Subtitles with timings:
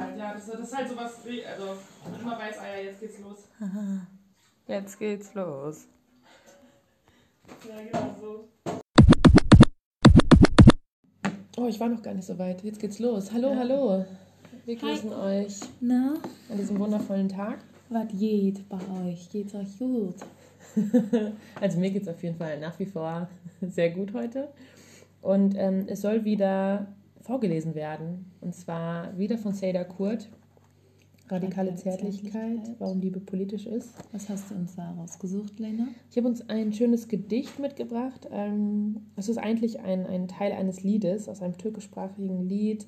[0.00, 0.32] halt, ja.
[0.34, 1.76] Das, das ist halt sowas, wie- also
[2.10, 3.48] man immer weiß, ah ja, jetzt geht's los.
[4.66, 5.86] Jetzt geht's los.
[7.68, 8.48] Ja, genau so.
[11.58, 12.64] Oh, ich war noch gar nicht so weit.
[12.64, 13.30] Jetzt geht's los.
[13.30, 14.04] Hallo, hallo.
[14.64, 16.14] Wir grüßen euch Na,
[16.48, 17.58] an diesem wundervollen Tag.
[17.90, 19.28] was geht bei euch?
[19.30, 20.16] Geht's euch gut?
[21.60, 23.28] Also mir geht's auf jeden Fall nach wie vor
[23.60, 24.48] sehr gut heute.
[25.20, 26.86] Und ähm, es soll wieder
[27.24, 28.26] vorgelesen werden.
[28.40, 30.28] Und zwar wieder von Seda Kurt.
[31.26, 32.76] Radikale Radikale Zärtlichkeit, Zärtlichkeit.
[32.80, 33.94] warum Liebe politisch ist.
[34.12, 35.88] Was hast du uns da rausgesucht, Lena?
[36.10, 38.28] Ich habe uns ein schönes Gedicht mitgebracht.
[38.30, 42.86] Ähm, Es ist eigentlich ein, ein Teil eines Liedes, aus einem türkischsprachigen Lied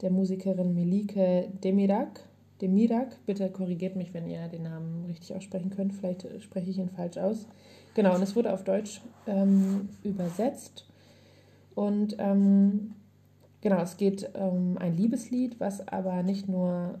[0.00, 2.26] der Musikerin Melike Demirak.
[2.62, 5.92] Demirak, bitte korrigiert mich, wenn ihr den Namen richtig aussprechen könnt.
[5.92, 7.46] Vielleicht spreche ich ihn falsch aus.
[7.94, 10.86] Genau, und es wurde auf Deutsch ähm, übersetzt.
[11.74, 12.94] Und ähm,
[13.64, 17.00] genau, es geht um ein Liebeslied, was aber nicht nur,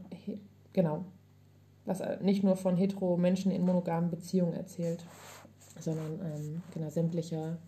[0.72, 1.04] genau,
[1.84, 5.04] was äh, nicht nur von hetero Menschen in monogamen Beziehungen erzählt,
[5.78, 7.58] sondern ähm, genau sämtliche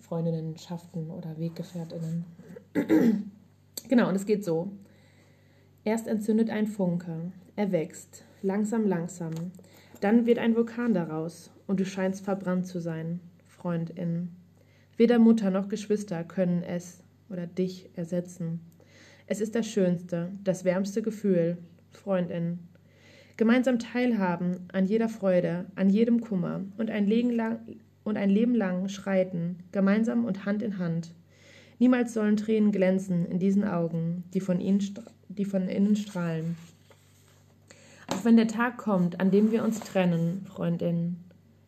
[0.00, 2.24] Freundinnenschaften oder Weggefährtinnen.
[3.88, 4.70] genau, und es geht so.
[5.84, 9.32] Erst entzündet ein Funke, er wächst, langsam, langsam.
[10.00, 14.36] Dann wird ein Vulkan daraus und du scheinst verbrannt zu sein, Freundin.
[14.98, 18.60] Weder Mutter noch Geschwister können es oder dich ersetzen.
[19.26, 21.58] Es ist das schönste, das wärmste Gefühl,
[21.90, 22.60] Freundin.
[23.36, 27.60] Gemeinsam teilhaben an jeder Freude, an jedem Kummer und ein, Leben lang,
[28.04, 31.14] und ein Leben lang schreiten, gemeinsam und Hand in Hand.
[31.78, 34.82] Niemals sollen Tränen glänzen in diesen Augen, die von, ihnen,
[35.28, 36.56] die von innen strahlen.
[38.08, 41.16] Auch wenn der Tag kommt, an dem wir uns trennen, Freundin.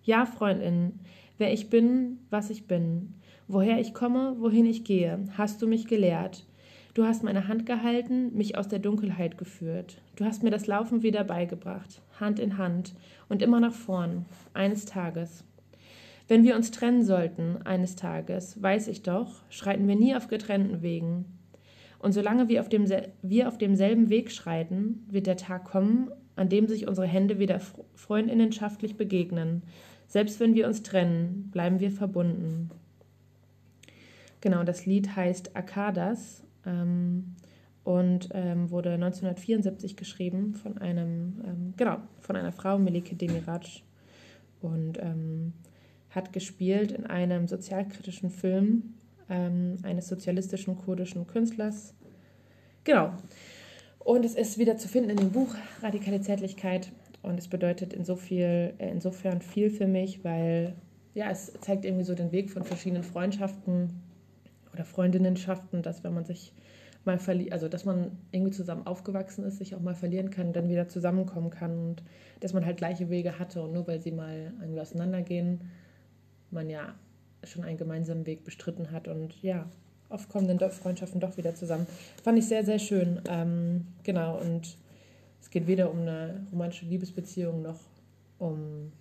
[0.03, 0.99] Ja, Freundin,
[1.39, 3.15] wer ich bin, was ich bin,
[3.53, 6.47] woher ich komme, wohin ich gehe, hast du mich gelehrt.
[6.95, 10.01] Du hast meine Hand gehalten, mich aus der Dunkelheit geführt.
[10.17, 12.95] Du hast mir das Laufen wieder beigebracht, Hand in Hand
[13.29, 15.45] und immer nach vorn, eines Tages.
[16.29, 20.83] Wenn wir uns trennen sollten, eines Tages, weiß ich doch, schreiten wir nie auf getrennten
[20.83, 21.25] Wegen.
[21.99, 26.69] Und solange wir auf, wir auf demselben Weg schreiten, wird der Tag kommen, an dem
[26.69, 29.63] sich unsere Hände wieder fr- freundinnenschaftlich begegnen.
[30.07, 32.71] Selbst wenn wir uns trennen, bleiben wir verbunden.
[34.41, 37.37] Genau, das Lied heißt Akadas ähm,
[37.85, 43.83] und ähm, wurde 1974 geschrieben von einem, ähm, genau, von einer Frau, Melike Demiraj.
[44.63, 45.55] Und ähm,
[46.11, 48.95] hat gespielt in einem sozialkritischen Film
[49.29, 51.95] ähm, eines sozialistischen kurdischen Künstlers.
[52.85, 53.13] Genau.
[53.99, 56.93] Und es ist wieder zu finden in dem Buch Radikale Zärtlichkeit.
[57.23, 60.75] Und es bedeutet in so viel, äh, insofern viel für mich, weil
[61.15, 63.91] ja, es zeigt irgendwie so den Weg von verschiedenen Freundschaften
[64.73, 66.53] oder Freundinnenschaften, dass wenn man sich
[67.05, 70.69] mal verliert, also dass man irgendwie zusammen aufgewachsen ist, sich auch mal verlieren kann, dann
[70.69, 72.03] wieder zusammenkommen kann und
[72.41, 75.63] dass man halt gleiche Wege hatte und nur weil sie mal irgendwie auseinandergehen,
[76.51, 76.95] man ja
[77.45, 79.67] schon einen gemeinsamen Weg bestritten hat und ja,
[80.11, 81.87] oft kommen dann doch Freundschaften doch wieder zusammen.
[82.23, 83.21] Fand ich sehr, sehr schön.
[83.29, 84.77] Ähm, genau, und
[85.41, 87.81] es geht weder um eine romantische Liebesbeziehung noch
[88.39, 88.93] um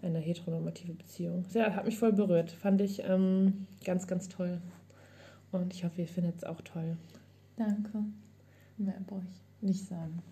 [0.00, 1.44] eine heteronormative Beziehung.
[1.52, 2.50] Ja, hat mich voll berührt.
[2.50, 4.60] Fand ich ähm, ganz, ganz toll.
[5.52, 6.96] Und ich hoffe, ihr findet es auch toll.
[7.56, 8.04] Danke.
[8.78, 10.22] Mehr brauche ich nicht sagen.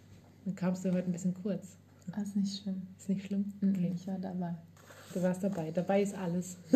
[0.44, 1.76] Dann kamst du heute ein bisschen kurz.
[2.12, 2.82] Ah, ist nicht schlimm.
[2.98, 3.52] Ist nicht schlimm?
[3.62, 3.92] Okay.
[3.94, 4.54] Ich war dabei.
[5.12, 5.70] Du warst dabei.
[5.70, 6.56] Dabei ist alles.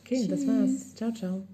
[0.00, 0.94] okay, das war's.
[0.94, 1.46] Ciao, ciao.